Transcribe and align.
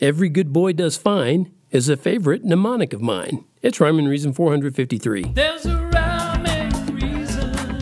Every 0.00 0.28
Good 0.28 0.52
Boy 0.52 0.74
Does 0.74 0.96
Fine 0.96 1.50
is 1.72 1.88
a 1.88 1.96
favorite 1.96 2.44
mnemonic 2.44 2.92
of 2.92 3.02
mine. 3.02 3.44
It's 3.62 3.80
Rhyme 3.80 3.98
and 3.98 4.08
Reason 4.08 4.32
453. 4.32 5.32
There's 5.34 5.66
a 5.66 5.76
rhyme 5.92 6.46
and 6.46 7.02
reason 7.02 7.80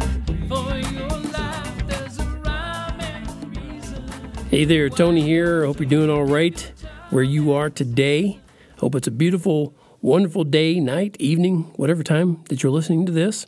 for 0.49 0.79
your 0.79 1.09
life. 1.11 1.87
There's 1.87 2.19
a 2.19 2.25
rhyme 2.25 3.01
and 3.01 3.55
reason. 3.55 4.33
Hey 4.49 4.65
there, 4.65 4.89
Tony 4.89 5.21
here. 5.21 5.67
Hope 5.67 5.79
you're 5.79 5.91
doing 5.91 6.09
all 6.09 6.25
right 6.25 6.73
where 7.11 7.23
you 7.23 7.53
are 7.53 7.69
today. 7.69 8.41
Hope 8.79 8.95
it's 8.95 9.09
a 9.09 9.11
beautiful, 9.11 9.75
wonderful 10.01 10.45
day, 10.45 10.81
night, 10.81 11.19
evening, 11.21 11.65
whatever 11.77 12.03
time 12.03 12.43
that 12.49 12.63
you're 12.63 12.73
listening 12.73 13.05
to 13.05 13.13
this. 13.13 13.47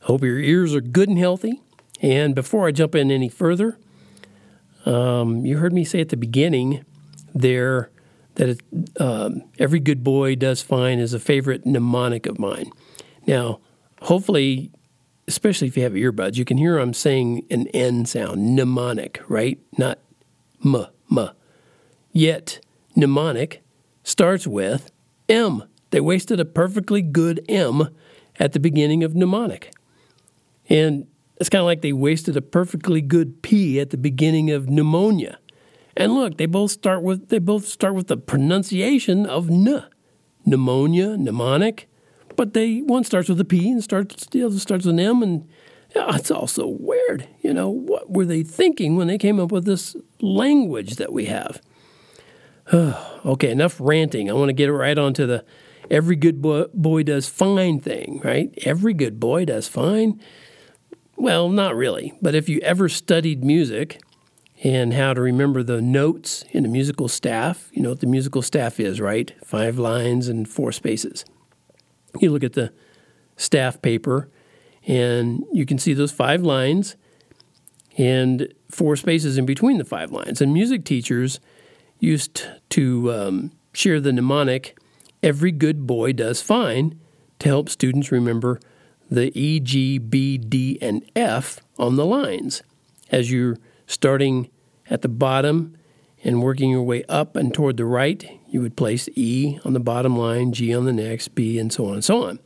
Hope 0.00 0.24
your 0.24 0.40
ears 0.40 0.74
are 0.74 0.80
good 0.80 1.08
and 1.08 1.18
healthy. 1.18 1.62
And 2.00 2.34
before 2.34 2.66
I 2.66 2.72
jump 2.72 2.96
in 2.96 3.12
any 3.12 3.28
further, 3.28 3.78
um, 4.86 5.46
you 5.46 5.58
heard 5.58 5.72
me 5.72 5.84
say 5.84 6.00
at 6.00 6.08
the 6.08 6.16
beginning 6.16 6.84
there 7.32 7.91
that 8.34 8.48
it, 8.48 8.62
um, 9.00 9.42
every 9.58 9.80
good 9.80 10.02
boy 10.02 10.34
does 10.34 10.62
fine 10.62 10.98
is 10.98 11.12
a 11.12 11.20
favorite 11.20 11.66
mnemonic 11.66 12.26
of 12.26 12.38
mine. 12.38 12.70
Now, 13.26 13.60
hopefully, 14.02 14.70
especially 15.28 15.68
if 15.68 15.76
you 15.76 15.82
have 15.82 15.92
earbuds, 15.92 16.36
you 16.36 16.44
can 16.44 16.56
hear 16.56 16.78
I'm 16.78 16.94
saying 16.94 17.46
an 17.50 17.68
N 17.68 18.04
sound, 18.06 18.56
mnemonic, 18.56 19.20
right? 19.28 19.58
Not 19.76 19.98
m, 20.64 20.86
m. 21.10 21.30
Yet, 22.12 22.60
mnemonic 22.96 23.62
starts 24.04 24.46
with 24.46 24.90
M. 25.28 25.64
They 25.90 26.00
wasted 26.00 26.40
a 26.40 26.44
perfectly 26.44 27.02
good 27.02 27.44
M 27.48 27.88
at 28.38 28.52
the 28.52 28.60
beginning 28.60 29.04
of 29.04 29.14
mnemonic. 29.14 29.72
And 30.68 31.06
it's 31.36 31.48
kind 31.48 31.60
of 31.60 31.66
like 31.66 31.82
they 31.82 31.92
wasted 31.92 32.36
a 32.36 32.42
perfectly 32.42 33.00
good 33.00 33.42
P 33.42 33.80
at 33.80 33.90
the 33.90 33.96
beginning 33.96 34.50
of 34.50 34.68
pneumonia. 34.68 35.38
And 35.96 36.14
look, 36.14 36.38
they 36.38 36.46
both 36.46 36.70
start 36.70 37.02
with 37.02 37.28
they 37.28 37.38
both 37.38 37.66
start 37.66 37.94
with 37.94 38.08
the 38.08 38.16
pronunciation 38.16 39.26
of 39.26 39.50
n, 39.50 39.84
pneumonia, 40.44 41.16
mnemonic, 41.16 41.88
but 42.36 42.54
they 42.54 42.78
one 42.80 43.04
starts 43.04 43.28
with 43.28 43.40
a 43.40 43.44
P 43.44 43.70
and 43.70 43.82
starts 43.82 44.26
the 44.26 44.42
other 44.42 44.58
starts 44.58 44.86
with 44.86 44.94
an 44.94 45.00
M, 45.00 45.22
and 45.22 45.48
yeah, 45.94 46.16
it's 46.16 46.30
all 46.30 46.46
so 46.46 46.66
weird. 46.66 47.28
You 47.40 47.52
know, 47.52 47.68
what 47.68 48.10
were 48.10 48.24
they 48.24 48.42
thinking 48.42 48.96
when 48.96 49.08
they 49.08 49.18
came 49.18 49.38
up 49.38 49.52
with 49.52 49.64
this 49.64 49.94
language 50.20 50.96
that 50.96 51.12
we 51.12 51.26
have? 51.26 51.60
okay, 52.72 53.50
enough 53.50 53.76
ranting. 53.78 54.30
I 54.30 54.34
want 54.34 54.48
to 54.48 54.54
get 54.54 54.66
right 54.66 54.96
onto 54.96 55.26
the 55.26 55.44
every 55.90 56.16
good 56.16 56.40
boy, 56.40 56.64
boy 56.72 57.02
does 57.02 57.28
fine 57.28 57.80
thing, 57.80 58.20
right? 58.24 58.52
Every 58.64 58.94
good 58.94 59.20
boy 59.20 59.44
does 59.44 59.68
fine. 59.68 60.20
Well, 61.16 61.50
not 61.50 61.76
really, 61.76 62.14
but 62.22 62.34
if 62.34 62.48
you 62.48 62.60
ever 62.60 62.88
studied 62.88 63.44
music 63.44 64.00
and 64.64 64.94
how 64.94 65.12
to 65.12 65.20
remember 65.20 65.62
the 65.62 65.82
notes 65.82 66.44
in 66.50 66.64
a 66.64 66.68
musical 66.68 67.08
staff. 67.08 67.68
You 67.72 67.82
know 67.82 67.90
what 67.90 68.00
the 68.00 68.06
musical 68.06 68.42
staff 68.42 68.78
is, 68.78 69.00
right? 69.00 69.32
Five 69.44 69.78
lines 69.78 70.28
and 70.28 70.48
four 70.48 70.70
spaces. 70.70 71.24
You 72.20 72.30
look 72.30 72.44
at 72.44 72.52
the 72.52 72.72
staff 73.36 73.82
paper 73.82 74.28
and 74.86 75.44
you 75.52 75.66
can 75.66 75.78
see 75.78 75.94
those 75.94 76.12
five 76.12 76.42
lines 76.42 76.96
and 77.98 78.52
four 78.70 78.94
spaces 78.96 79.36
in 79.36 79.46
between 79.46 79.78
the 79.78 79.84
five 79.84 80.12
lines. 80.12 80.40
And 80.40 80.52
music 80.52 80.84
teachers 80.84 81.40
used 81.98 82.46
to 82.70 83.12
um, 83.12 83.52
share 83.72 84.00
the 84.00 84.12
mnemonic, 84.12 84.78
every 85.22 85.52
good 85.52 85.86
boy 85.86 86.12
does 86.12 86.40
fine, 86.40 86.98
to 87.40 87.48
help 87.48 87.68
students 87.68 88.12
remember 88.12 88.60
the 89.10 89.36
E, 89.38 89.60
G, 89.60 89.98
B, 89.98 90.38
D, 90.38 90.78
and 90.80 91.04
F 91.16 91.60
on 91.78 91.96
the 91.96 92.06
lines. 92.06 92.62
As 93.10 93.30
you're 93.30 93.58
starting 93.92 94.50
at 94.88 95.02
the 95.02 95.08
bottom 95.08 95.76
and 96.24 96.42
working 96.42 96.70
your 96.70 96.82
way 96.82 97.04
up 97.08 97.36
and 97.36 97.52
toward 97.52 97.76
the 97.76 97.84
right, 97.84 98.40
you 98.48 98.60
would 98.60 98.76
place 98.76 99.08
E 99.14 99.58
on 99.64 99.72
the 99.72 99.80
bottom 99.80 100.16
line, 100.16 100.52
G 100.52 100.74
on 100.74 100.84
the 100.84 100.92
next, 100.92 101.34
B, 101.34 101.58
and 101.58 101.72
so 101.72 101.86
on 101.86 101.94
and 101.94 102.04
so 102.04 102.24
on. 102.24 102.38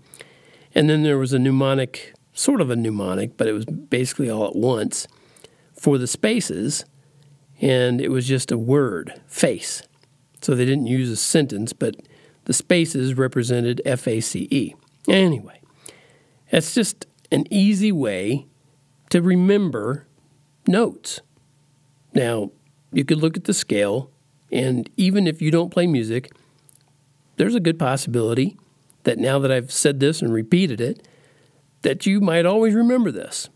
And 0.74 0.90
then 0.90 1.02
there 1.02 1.18
was 1.18 1.32
a 1.32 1.38
mnemonic, 1.38 2.14
sort 2.32 2.60
of 2.60 2.70
a 2.70 2.76
mnemonic, 2.76 3.36
but 3.36 3.46
it 3.46 3.52
was 3.52 3.64
basically 3.64 4.30
all 4.30 4.46
at 4.46 4.56
once 4.56 5.06
for 5.78 5.98
the 5.98 6.06
spaces, 6.06 6.84
and 7.60 8.00
it 8.00 8.10
was 8.10 8.26
just 8.26 8.50
a 8.50 8.58
word, 8.58 9.20
face. 9.26 9.82
So 10.42 10.54
they 10.54 10.64
didn't 10.64 10.86
use 10.86 11.10
a 11.10 11.16
sentence, 11.16 11.72
but 11.72 11.96
the 12.44 12.52
spaces 12.52 13.14
represented 13.14 13.82
F 13.84 14.06
A 14.06 14.20
C 14.20 14.48
E. 14.50 14.74
Anyway, 15.08 15.60
that's 16.50 16.74
just 16.74 17.06
an 17.30 17.44
easy 17.50 17.92
way 17.92 18.46
to 19.10 19.20
remember 19.22 20.06
notes. 20.66 21.20
Now, 22.16 22.50
you 22.92 23.04
could 23.04 23.18
look 23.18 23.36
at 23.36 23.44
the 23.44 23.52
scale, 23.52 24.10
and 24.50 24.88
even 24.96 25.26
if 25.26 25.42
you 25.42 25.50
don't 25.50 25.68
play 25.68 25.86
music, 25.86 26.32
there's 27.36 27.54
a 27.54 27.60
good 27.60 27.78
possibility 27.78 28.56
that 29.02 29.18
now 29.18 29.38
that 29.38 29.52
I've 29.52 29.70
said 29.70 30.00
this 30.00 30.22
and 30.22 30.32
repeated 30.32 30.80
it, 30.80 31.06
that 31.82 32.06
you 32.06 32.22
might 32.22 32.46
always 32.46 32.72
remember 32.72 33.12
this 33.12 33.50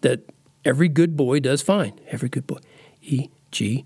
that 0.00 0.20
every 0.64 0.88
good 0.88 1.14
boy 1.14 1.40
does 1.40 1.60
fine. 1.60 2.00
Every 2.08 2.30
good 2.30 2.46
boy. 2.46 2.60
E, 3.02 3.28
G, 3.50 3.84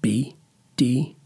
B, 0.00 0.36
D, 0.76 1.16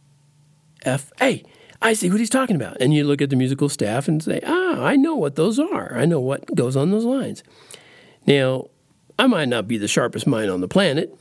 F, 0.86 1.12
A. 1.20 1.44
I 1.82 1.92
see 1.92 2.08
what 2.08 2.18
he's 2.18 2.30
talking 2.30 2.56
about. 2.56 2.78
And 2.80 2.94
you 2.94 3.04
look 3.04 3.20
at 3.20 3.28
the 3.28 3.36
musical 3.36 3.68
staff 3.68 4.08
and 4.08 4.22
say, 4.22 4.40
ah, 4.46 4.82
I 4.82 4.96
know 4.96 5.16
what 5.16 5.36
those 5.36 5.58
are. 5.58 5.94
I 5.94 6.06
know 6.06 6.18
what 6.18 6.54
goes 6.54 6.76
on 6.76 6.90
those 6.90 7.04
lines. 7.04 7.42
Now, 8.26 8.68
I 9.18 9.26
might 9.26 9.50
not 9.50 9.68
be 9.68 9.76
the 9.76 9.86
sharpest 9.86 10.26
mind 10.26 10.50
on 10.50 10.62
the 10.62 10.68
planet, 10.68 11.14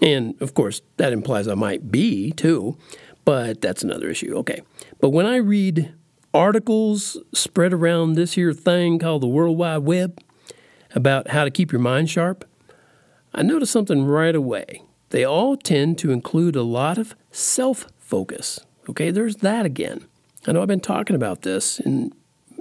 and 0.00 0.40
of 0.40 0.54
course, 0.54 0.80
that 0.96 1.12
implies 1.12 1.48
I 1.48 1.54
might 1.54 1.90
be 1.90 2.32
too, 2.32 2.76
but 3.24 3.60
that's 3.60 3.82
another 3.82 4.08
issue. 4.08 4.36
Okay. 4.38 4.62
But 5.00 5.10
when 5.10 5.26
I 5.26 5.36
read 5.36 5.94
articles 6.32 7.16
spread 7.32 7.72
around 7.72 8.14
this 8.14 8.34
here 8.34 8.52
thing 8.52 8.98
called 8.98 9.22
the 9.22 9.28
World 9.28 9.58
Wide 9.58 9.78
Web 9.78 10.20
about 10.94 11.28
how 11.28 11.44
to 11.44 11.50
keep 11.50 11.72
your 11.72 11.80
mind 11.80 12.10
sharp, 12.10 12.44
I 13.34 13.42
notice 13.42 13.70
something 13.70 14.04
right 14.04 14.34
away. 14.34 14.82
They 15.10 15.24
all 15.24 15.56
tend 15.56 15.98
to 15.98 16.10
include 16.10 16.56
a 16.56 16.62
lot 16.62 16.98
of 16.98 17.14
self 17.30 17.86
focus. 17.98 18.60
Okay, 18.88 19.10
there's 19.10 19.36
that 19.36 19.66
again. 19.66 20.06
I 20.46 20.52
know 20.52 20.62
I've 20.62 20.68
been 20.68 20.80
talking 20.80 21.16
about 21.16 21.42
this 21.42 21.78
in, 21.80 22.12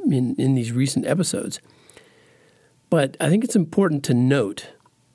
in, 0.05 0.35
in 0.35 0.55
these 0.55 0.71
recent 0.71 1.05
episodes, 1.05 1.61
but 2.89 3.15
I 3.21 3.29
think 3.29 3.43
it's 3.43 3.55
important 3.55 4.03
to 4.05 4.13
note 4.13 4.71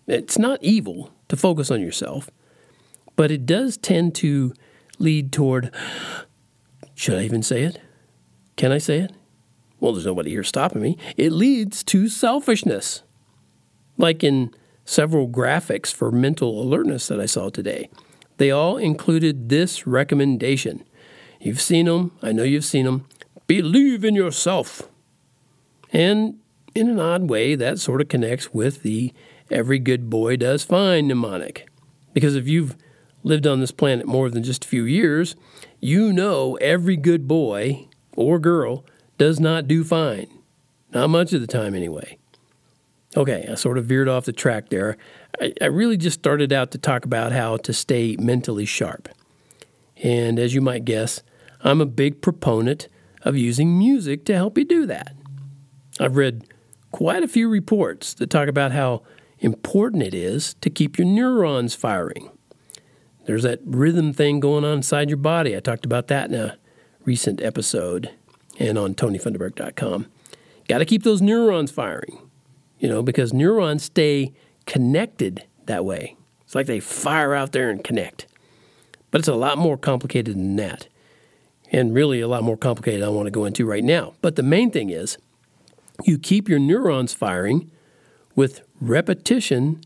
it's 0.07 0.39
not 0.39 0.63
evil 0.63 1.12
to 1.33 1.37
focus 1.39 1.71
on 1.71 1.81
yourself, 1.81 2.29
but 3.17 3.31
it 3.31 3.47
does 3.47 3.79
tend 3.79 4.15
to 4.15 4.53
lead 4.99 5.33
toward 5.33 5.75
should 6.95 7.19
I 7.19 7.23
even 7.23 7.43
say 7.43 7.63
it? 7.63 7.81
Can 8.57 8.71
I 8.71 8.77
say 8.77 8.99
it? 8.99 9.13
Well, 9.81 9.95
there's 9.95 10.05
nobody 10.05 10.29
here 10.29 10.45
stopping 10.45 10.83
me. 10.83 10.99
It 11.17 11.33
leads 11.33 11.83
to 11.85 12.11
selfishness. 12.11 13.03
Like 13.97 14.23
in 14.23 14.51
several 14.85 15.27
graphics 15.27 15.91
for 15.91 16.13
mental 16.13 16.61
alertness 16.61 17.09
that 17.09 17.19
I 17.19 17.25
saw 17.25 17.49
today, 17.49 17.89
they 18.37 18.51
all 18.51 18.77
included 18.77 19.49
this 19.49 19.87
recommendation. 19.87 20.85
You've 21.41 21.63
seen 21.63 21.87
them, 21.87 22.13
I 22.21 22.33
know 22.33 22.43
you've 22.43 22.67
seen 22.67 22.85
them. 22.85 23.07
Believe 23.47 24.05
in 24.05 24.15
yourself. 24.15 24.83
And 25.95 26.41
in 26.75 26.91
an 26.91 27.01
odd 27.01 27.31
way, 27.31 27.55
that 27.55 27.79
sort 27.79 28.03
of 28.03 28.09
connects 28.09 28.53
with 28.53 28.83
the 28.83 29.15
every 29.53 29.79
good 29.79 30.11
boy 30.11 30.37
does 30.37 30.65
fine 30.65 31.09
mnemonic. 31.09 31.69
Because 32.13 32.37
if 32.37 32.49
you've 32.49 32.77
lived 33.23 33.47
on 33.47 33.61
this 33.61 33.71
planet 33.71 34.07
more 34.07 34.31
than 34.31 34.43
just 34.43 34.65
a 34.65 34.69
few 34.69 34.85
years, 34.85 35.37
you 35.81 36.13
know 36.13 36.57
every 36.61 36.97
good 36.97 37.29
boy 37.29 37.89
or 38.17 38.39
girl 38.39 38.85
does 39.19 39.39
not 39.39 39.69
do 39.69 39.85
fine. 39.85 40.27
Not 40.93 41.11
much 41.11 41.33
of 41.33 41.41
the 41.41 41.47
time, 41.47 41.75
anyway. 41.75 42.19
Okay, 43.17 43.47
I 43.51 43.55
sort 43.55 43.79
of 43.79 43.87
veered 43.87 44.09
off 44.09 44.25
the 44.25 44.33
track 44.33 44.69
there. 44.69 44.97
I, 45.41 45.53
I, 45.61 45.67
really 45.67 45.97
just 45.97 46.19
started 46.19 46.53
out 46.53 46.71
to 46.71 46.79
talk 46.79 47.05
about 47.05 47.33
how 47.33 47.59
to 47.59 47.73
stay 47.73 48.17
mentally 48.19 48.65
sharp. 48.65 49.09
And 50.03 50.39
as 50.39 50.55
you 50.55 50.61
might 50.61 50.85
guess, 50.85 51.23
I'm 51.63 51.81
a 51.81 51.87
big 51.87 52.23
proponent 52.23 52.89
of 53.23 53.37
using 53.37 53.79
music 53.79 54.25
to 54.27 54.35
help 54.35 54.57
you 54.57 54.65
do 54.65 54.87
that. 54.87 55.15
I've 56.01 56.17
read 56.17 56.45
quite 56.91 57.23
a 57.23 57.29
few 57.29 57.49
reports 57.49 58.15
that 58.15 58.31
talk 58.31 58.49
about 58.49 58.73
how 58.73 59.03
important 59.43 60.03
it 60.03 60.15
is 60.15 60.55
to 60.55 60.71
keep 60.71 60.97
your 60.97 61.07
neurons 61.07 61.75
firing. 61.75 62.31
There's 63.27 63.43
that 63.43 63.61
rhythm 63.65 64.13
thing 64.13 64.41
going 64.41 64.65
on 64.65 64.79
inside 64.79 65.11
your 65.11 65.19
body. 65.19 65.57
I 65.57 65.61
talked 65.61 65.85
about 65.85 66.09
that 66.09 66.31
in 66.31 66.35
a 66.35 66.57
recent 67.05 67.43
episode 67.43 68.11
and 68.59 68.79
on 68.79 68.95
TonyFunderberg.com. 68.95 70.07
Got 70.69 70.79
to 70.79 70.85
keep 70.85 71.03
those 71.03 71.21
neurons 71.21 71.71
firing, 71.71 72.19
you 72.79 72.89
know, 72.89 73.03
because 73.03 73.33
neurons 73.33 73.85
stay 73.85 74.33
connected 74.67 75.45
that 75.67 75.85
way. 75.85 76.17
It's 76.43 76.55
like 76.55 76.67
they 76.67 76.81
fire 76.81 77.35
out 77.35 77.53
there 77.53 77.71
and 77.71 77.83
connect. 77.83 78.27
But 79.11 79.21
it's 79.21 79.29
a 79.29 79.35
lot 79.35 79.59
more 79.59 79.77
complicated 79.77 80.35
than 80.37 80.57
that. 80.57 80.89
And 81.71 81.95
really 81.95 82.21
a 82.21 82.29
lot 82.29 82.45
more 82.45 82.57
complicated 82.57 83.03
I 83.03 83.09
want 83.09 83.27
to 83.27 83.31
go 83.31 83.45
into 83.45 83.67
right 83.67 83.85
now. 83.85 84.15
But 84.21 84.37
the 84.37 84.43
main 84.43 84.71
thing 84.71 84.91
is 84.91 85.19
you 86.05 86.19
keep 86.19 86.49
your 86.49 86.59
neurons 86.59 87.15
firing 87.15 87.71
with 88.35 88.63
repetition 88.83 89.81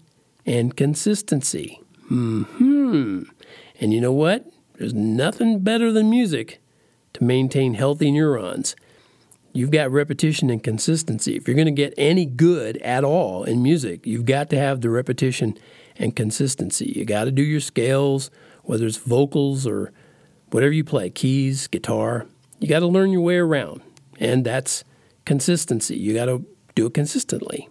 and 0.47 0.75
consistency. 0.75 1.81
Hmm. 2.09 3.25
And 3.79 3.93
you 3.93 4.01
know 4.01 4.13
what? 4.13 4.47
There's 4.79 4.95
nothing 4.95 5.61
better 5.61 5.93
than 5.93 6.09
music 6.09 6.61
to 7.13 7.23
maintain 7.23 7.75
healthy 7.75 8.11
neurons. 8.11 8.75
You've 9.53 9.71
got 9.71 9.91
repetition 9.91 10.49
and 10.49 10.63
consistency. 10.63 11.37
If 11.37 11.47
you're 11.47 11.55
going 11.55 11.67
to 11.67 11.73
get 11.73 11.95
any 11.99 12.25
good 12.25 12.79
at 12.79 13.05
all 13.05 13.45
in 13.45 13.63
music, 13.63 14.07
you've 14.07 14.25
got 14.25 14.49
to 14.51 14.59
have 14.59 14.81
the 14.81 14.91
repetition 14.91 15.59
and 15.99 16.17
consistency. 16.17 16.93
You 16.97 17.05
got 17.05 17.25
to 17.25 17.31
do 17.31 17.43
your 17.43 17.61
scales, 17.61 18.31
whether 18.63 18.87
it's 18.87 18.99
vocals 18.99 19.67
or 19.67 19.93
whatever 20.51 20.73
you 20.73 20.85
play, 20.85 21.11
keys, 21.11 21.67
guitar. 21.67 22.27
You 22.61 22.69
got 22.69 22.81
to 22.81 22.87
learn 22.87 23.13
your 23.13 23.23
way 23.23 23.37
around, 23.37 23.83
and 24.19 24.45
that's 24.45 24.85
consistency. 25.25 25.97
You 25.97 26.15
got 26.15 26.27
to 26.27 26.47
do 26.75 26.87
it 26.87 26.95
consistently. 26.95 27.69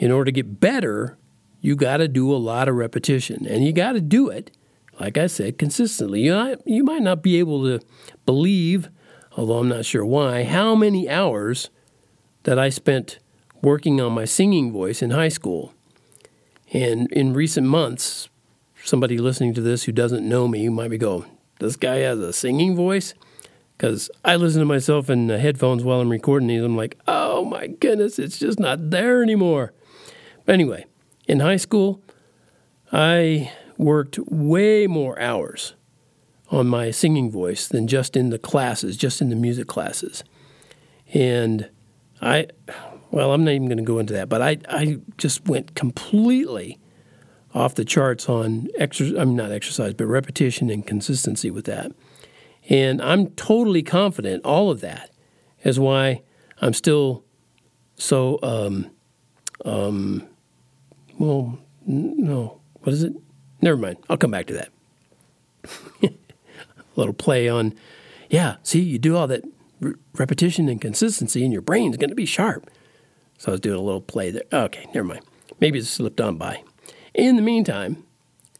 In 0.00 0.10
order 0.10 0.24
to 0.24 0.32
get 0.32 0.60
better, 0.60 1.18
you 1.60 1.76
got 1.76 1.98
to 1.98 2.08
do 2.08 2.32
a 2.32 2.36
lot 2.36 2.68
of 2.68 2.74
repetition, 2.74 3.46
and 3.46 3.62
you 3.62 3.70
got 3.70 3.92
to 3.92 4.00
do 4.00 4.30
it, 4.30 4.50
like 4.98 5.18
I 5.18 5.26
said, 5.26 5.58
consistently. 5.58 6.22
You, 6.22 6.30
know, 6.30 6.56
you 6.64 6.82
might 6.84 7.02
not 7.02 7.22
be 7.22 7.38
able 7.38 7.64
to 7.64 7.84
believe, 8.24 8.88
although 9.36 9.58
I'm 9.58 9.68
not 9.68 9.84
sure 9.84 10.04
why, 10.06 10.44
how 10.44 10.74
many 10.74 11.06
hours 11.06 11.68
that 12.44 12.58
I 12.58 12.70
spent 12.70 13.18
working 13.60 14.00
on 14.00 14.12
my 14.12 14.24
singing 14.24 14.72
voice 14.72 15.02
in 15.02 15.10
high 15.10 15.28
school. 15.28 15.74
And 16.72 17.12
in 17.12 17.34
recent 17.34 17.66
months, 17.66 18.30
somebody 18.82 19.18
listening 19.18 19.52
to 19.52 19.60
this 19.60 19.84
who 19.84 19.92
doesn't 19.92 20.26
know 20.26 20.48
me 20.48 20.62
you 20.62 20.70
might 20.70 20.90
be 20.90 20.96
going, 20.96 21.26
This 21.58 21.76
guy 21.76 21.96
has 21.96 22.20
a 22.20 22.32
singing 22.32 22.74
voice? 22.74 23.12
Because 23.76 24.10
I 24.24 24.36
listen 24.36 24.60
to 24.60 24.66
myself 24.66 25.10
in 25.10 25.26
the 25.26 25.38
headphones 25.38 25.84
while 25.84 26.00
I'm 26.00 26.08
recording 26.08 26.48
these. 26.48 26.62
I'm 26.62 26.76
like, 26.76 26.98
oh 27.06 27.44
my 27.44 27.66
goodness, 27.66 28.18
it's 28.18 28.38
just 28.38 28.58
not 28.58 28.90
there 28.90 29.22
anymore. 29.22 29.72
Anyway, 30.50 30.84
in 31.28 31.38
high 31.38 31.56
school, 31.56 32.02
I 32.90 33.52
worked 33.78 34.18
way 34.18 34.88
more 34.88 35.16
hours 35.20 35.74
on 36.50 36.66
my 36.66 36.90
singing 36.90 37.30
voice 37.30 37.68
than 37.68 37.86
just 37.86 38.16
in 38.16 38.30
the 38.30 38.38
classes, 38.38 38.96
just 38.96 39.20
in 39.20 39.30
the 39.30 39.36
music 39.36 39.68
classes. 39.68 40.24
And 41.14 41.70
I, 42.20 42.48
well, 43.12 43.32
I'm 43.32 43.44
not 43.44 43.52
even 43.52 43.68
going 43.68 43.78
to 43.78 43.84
go 43.84 44.00
into 44.00 44.12
that, 44.14 44.28
but 44.28 44.42
I, 44.42 44.58
I 44.68 44.98
just 45.16 45.46
went 45.46 45.76
completely 45.76 46.80
off 47.54 47.76
the 47.76 47.84
charts 47.84 48.28
on 48.28 48.66
exercise, 48.76 49.16
I 49.16 49.24
mean, 49.24 49.36
not 49.36 49.52
exercise, 49.52 49.94
but 49.94 50.06
repetition 50.06 50.68
and 50.68 50.84
consistency 50.84 51.52
with 51.52 51.66
that. 51.66 51.92
And 52.68 53.00
I'm 53.00 53.28
totally 53.30 53.84
confident 53.84 54.44
all 54.44 54.70
of 54.70 54.80
that 54.80 55.10
is 55.62 55.78
why 55.78 56.22
I'm 56.60 56.72
still 56.72 57.24
so, 57.96 58.40
um, 58.42 58.90
um, 59.64 60.26
well, 61.20 61.58
n- 61.86 62.14
no, 62.16 62.60
what 62.80 62.92
is 62.92 63.02
it? 63.02 63.12
Never 63.60 63.76
mind. 63.76 63.98
I'll 64.08 64.16
come 64.16 64.30
back 64.30 64.46
to 64.46 64.54
that. 64.54 64.70
A 66.02 66.10
little 66.96 67.12
play 67.12 67.48
on, 67.48 67.74
yeah, 68.30 68.56
see, 68.62 68.80
you 68.80 68.98
do 68.98 69.16
all 69.16 69.26
that 69.28 69.44
re- 69.80 69.94
repetition 70.14 70.68
and 70.68 70.80
consistency, 70.80 71.44
and 71.44 71.52
your 71.52 71.62
brain's 71.62 71.98
going 71.98 72.10
to 72.10 72.16
be 72.16 72.26
sharp. 72.26 72.68
So 73.38 73.48
I 73.48 73.52
was 73.52 73.60
doing 73.60 73.78
a 73.78 73.82
little 73.82 74.00
play 74.00 74.30
there. 74.30 74.42
Okay, 74.52 74.86
never 74.94 75.06
mind. 75.06 75.24
Maybe 75.60 75.78
it 75.78 75.84
slipped 75.86 76.20
on 76.20 76.36
by. 76.36 76.62
In 77.14 77.36
the 77.36 77.42
meantime, 77.42 78.04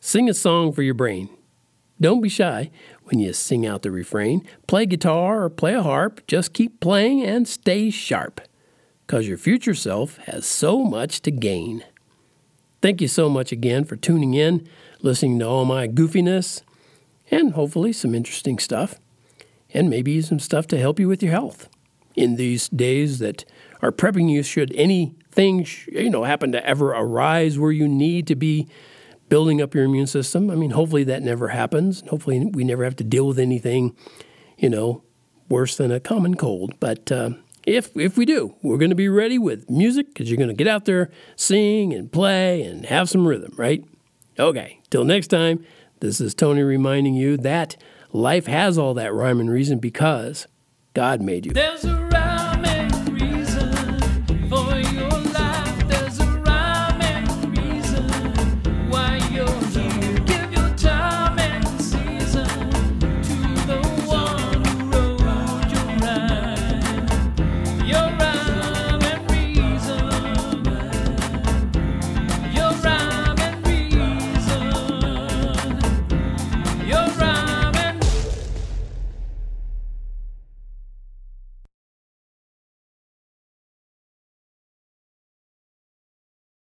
sing 0.00 0.28
a 0.28 0.34
song 0.34 0.72
for 0.72 0.82
your 0.82 0.94
brain. 0.94 1.28
Don't 2.00 2.22
be 2.22 2.28
shy 2.28 2.70
when 3.04 3.18
you 3.18 3.32
sing 3.32 3.66
out 3.66 3.82
the 3.82 3.90
refrain. 3.90 4.46
Play 4.66 4.86
guitar 4.86 5.42
or 5.42 5.50
play 5.50 5.74
a 5.74 5.82
harp. 5.82 6.26
Just 6.26 6.54
keep 6.54 6.80
playing 6.80 7.22
and 7.22 7.46
stay 7.48 7.90
sharp, 7.90 8.40
because 9.06 9.28
your 9.28 9.38
future 9.38 9.74
self 9.74 10.18
has 10.18 10.46
so 10.46 10.84
much 10.84 11.20
to 11.22 11.30
gain. 11.30 11.84
Thank 12.82 13.02
you 13.02 13.08
so 13.08 13.28
much 13.28 13.52
again 13.52 13.84
for 13.84 13.96
tuning 13.96 14.32
in, 14.34 14.66
listening 15.02 15.38
to 15.40 15.46
all 15.46 15.66
my 15.66 15.86
goofiness, 15.86 16.62
and 17.30 17.52
hopefully 17.52 17.92
some 17.92 18.14
interesting 18.14 18.58
stuff, 18.58 18.94
and 19.74 19.90
maybe 19.90 20.20
some 20.22 20.38
stuff 20.38 20.66
to 20.68 20.78
help 20.78 20.98
you 20.98 21.06
with 21.06 21.22
your 21.22 21.32
health 21.32 21.68
in 22.14 22.36
these 22.36 22.68
days 22.70 23.18
that 23.18 23.44
are 23.82 23.92
prepping 23.92 24.30
you 24.30 24.42
should 24.42 24.72
anything 24.74 25.66
you 25.92 26.10
know 26.10 26.24
happen 26.24 26.52
to 26.52 26.66
ever 26.66 26.90
arise 26.90 27.58
where 27.58 27.70
you 27.70 27.86
need 27.86 28.26
to 28.26 28.34
be 28.34 28.66
building 29.28 29.60
up 29.60 29.74
your 29.74 29.84
immune 29.84 30.06
system. 30.06 30.50
I 30.50 30.54
mean, 30.54 30.70
hopefully 30.70 31.04
that 31.04 31.22
never 31.22 31.48
happens. 31.48 32.02
Hopefully 32.08 32.46
we 32.46 32.64
never 32.64 32.84
have 32.84 32.96
to 32.96 33.04
deal 33.04 33.26
with 33.26 33.38
anything, 33.38 33.94
you 34.58 34.68
know, 34.68 35.02
worse 35.48 35.76
than 35.76 35.92
a 35.92 36.00
common 36.00 36.34
cold. 36.34 36.74
But 36.80 37.12
uh, 37.12 37.30
if 37.66 37.96
if 37.96 38.16
we 38.16 38.24
do, 38.24 38.54
we're 38.62 38.78
going 38.78 38.90
to 38.90 38.96
be 38.96 39.08
ready 39.08 39.38
with 39.38 39.68
music 39.68 40.08
because 40.08 40.30
you're 40.30 40.38
going 40.38 40.48
to 40.48 40.54
get 40.54 40.68
out 40.68 40.84
there, 40.84 41.10
sing 41.36 41.92
and 41.92 42.10
play 42.10 42.62
and 42.62 42.86
have 42.86 43.08
some 43.08 43.26
rhythm, 43.26 43.52
right? 43.56 43.84
Okay. 44.38 44.80
Till 44.90 45.04
next 45.04 45.28
time. 45.28 45.64
This 46.00 46.18
is 46.18 46.34
Tony 46.34 46.62
reminding 46.62 47.12
you 47.12 47.36
that 47.36 47.76
life 48.10 48.46
has 48.46 48.78
all 48.78 48.94
that 48.94 49.12
rhyme 49.12 49.38
and 49.38 49.50
reason 49.50 49.78
because 49.80 50.46
God 50.94 51.20
made 51.20 51.44
you. 51.44 51.52